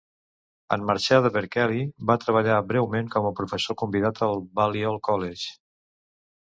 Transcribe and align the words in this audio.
En 0.77 0.85
marxar 0.89 1.19
de 1.25 1.31
Berkeley, 1.35 1.83
va 2.13 2.17
treballar 2.25 2.57
breument 2.73 3.13
com 3.19 3.31
a 3.31 3.35
professor 3.43 3.81
convidat 3.85 4.27
al 4.31 4.45
Balliol 4.61 5.03
College. 5.13 5.57